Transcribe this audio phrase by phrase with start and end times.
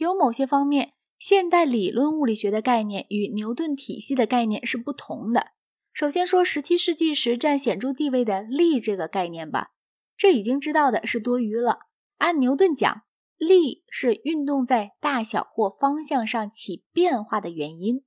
[0.00, 5.48] 有某些方面，现代理论物理学的概念与牛顿体系的概念是不同的。
[5.92, 9.72] 首先说17世纪时占显著地位的力这个概念吧，
[10.16, 11.80] 这已经知道的是多余了。
[12.16, 13.02] 按牛顿讲，
[13.36, 18.02] 力是运动在大小或方向上起变化的原因，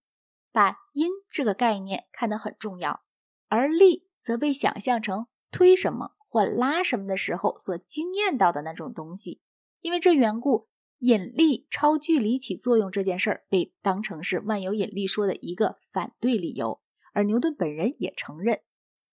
[0.52, 3.04] 把因这个概念看得很重要，
[3.50, 9.42] 而力则被想象成推什么或拉什么的时候所惊艳到的那种东西。
[9.82, 10.70] 因为这缘故。
[11.04, 16.80] 引力超距离起作用这件事儿被当成是万有引力说的一个反对理由，
[17.12, 18.62] 而牛顿本人也承认，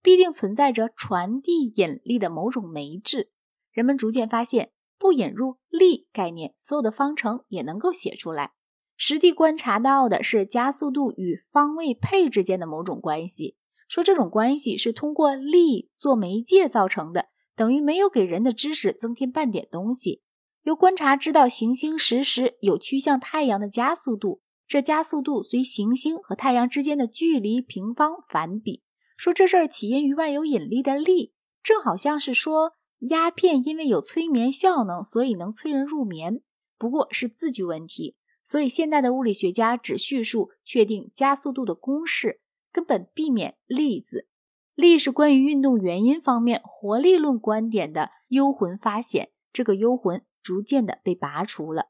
[0.01, 3.33] 必定存在着传递引力的某种媒质。
[3.73, 8.53] 人们逐渐发现，不引入力概念，所有的方程也能够写出来。
[8.97, 13.57] 实地观察到的是加速度与方位配之间的某种关系，
[13.89, 20.23] 说这种关系是通过力做媒介造成的，等于没有给人的知识增添半点东西。
[20.63, 28.83] 由观察知道行星实时有趋向太阳的加速度，这加速度随行星和太阳之间的距离平方反比。
[29.17, 36.43] 说这事儿起因于万有引力的力，正好像是说鸦片因为有催眠效能，所以能催人入眠。
[36.79, 44.27] 不过是字句问题，所以现代的物理学家只叙述确定加速度的公式，根本避免例子。
[44.75, 50.23] 力是关于运动原因方面活力论观点的幽魂发现，这个幽魂。
[50.43, 51.87] 逐渐的被拔除了。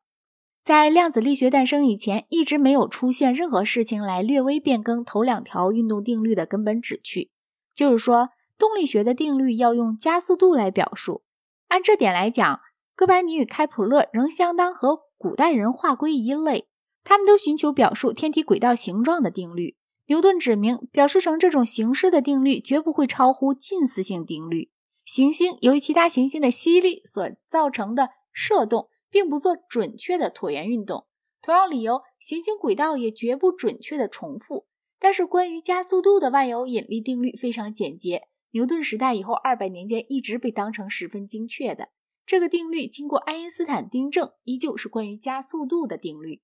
[0.63, 7.31] 在量子力学诞生以前，一直没有出现任何事情来略微变更头两条运动定律的根本旨趣，
[7.75, 8.29] 就是说，
[8.59, 11.23] 动力学的定律要用加速度来表述。
[11.69, 12.61] 按这点来讲，
[12.95, 16.69] 哥白尼与开普勒仍相当和古代人划归一类，
[17.03, 19.77] 他们都寻求表述天体轨道形状的定律。
[20.07, 24.71] 牛顿指明，表述成这种形式的定律绝不会超乎近似性定律。
[25.07, 28.11] 行星由于其他行星的吸力所造成的。
[28.43, 31.05] 射动并不做准确的椭圆运动，
[31.43, 34.67] 同样理由，行星轨道也绝不准确的重复。
[34.99, 41.91] 但是关于加速度的万有引力定律非常简洁，牛顿时代以后二百年间一直被当成十分精确的。
[42.25, 46.41] 这个定律经过爱因斯坦订正，依旧是关于加速度的定律。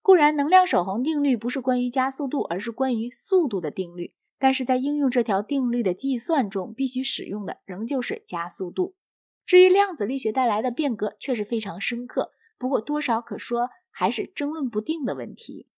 [0.00, 4.14] 固然，能量守恒定律不是关于加速度，而是关于速度的定律。
[4.38, 8.94] 但是在应用这条定律的计算中，必须使用的仍旧是加速度。
[9.44, 15.68] 至于量子力学带来的变革，却是非常深刻，不过多少可说还是争论不定的问题。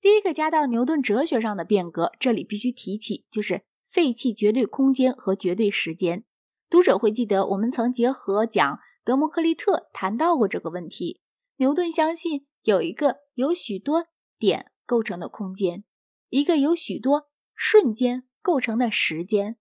[0.00, 6.24] 第一个加到牛顿哲学上的变革，这里必须提起，就是废弃绝对空间和绝对时间。
[6.70, 11.20] 读者会记得，我们曾结合讲德谟克利特谈到过这个问题。
[11.56, 14.06] 牛顿相信有一个由许多
[14.38, 15.84] 点构成的空间，
[16.30, 19.58] 一个由许多瞬间构成的时间，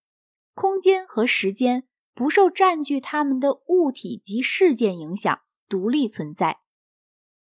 [0.53, 1.88] 空间和时间。
[2.19, 6.57] 不受占据它们的物体及事件影响，独立存在。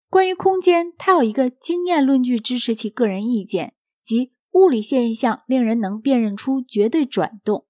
[0.10, 7.66] 关于空间，他有一个经验论据支持其个人意见，即物理现象令人能辨认出绝对转动。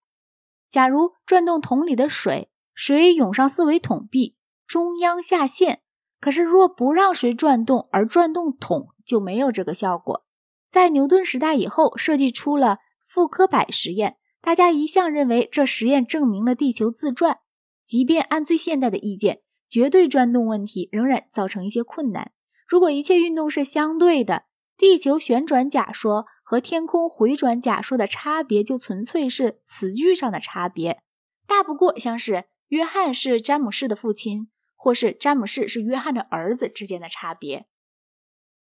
[0.72, 4.36] 假如转动桶里的水，水涌上四维桶壁，
[4.66, 5.82] 中央下陷；
[6.20, 10.26] 可是若不让水转动，而转动桶，就没有这个效果。
[10.72, 14.18] 在牛顿时代以后，设计出了傅科摆实验。
[14.42, 17.40] 大家一向认为这实验证明了地球自转，
[17.86, 22.32] 即便按最现代的意见，绝对转动问题仍然造成一些困难。
[22.68, 24.44] 如果一切运动是相对的，
[24.78, 31.02] 地球旋转假说和天空回转假说的差别就纯粹是词句上的差别，
[31.46, 37.68] 大不过像是约翰是詹姆士的父亲，或是詹姆士是约翰的儿子之间的差别。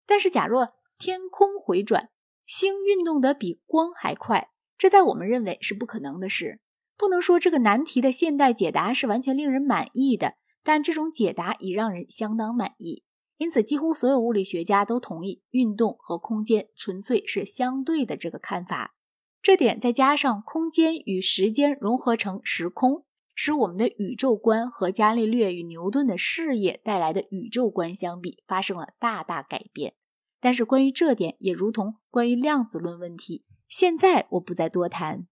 [0.08, 2.10] 但是，假若天空回转，
[2.46, 4.50] 星运动得比光还快。
[4.78, 6.60] 这在我们认为是不可能的事，
[6.98, 13.04] 不能说这个难题的现代解答是完全令人满意的，但这种解答已让人相当满意。
[13.38, 18.96] 因此，几乎所有物理学家都同意运动和空间纯粹是相对的这个看法。
[19.42, 29.96] 这点再加上空间与时间融合成时空，使我们的宇宙观和伽利略与牛顿的事业带来的宇宙观相比发生了大大改变。
[30.40, 33.44] 但是，关于这点，也如同关于量子论问题。
[33.68, 35.28] 现在我不再多谈。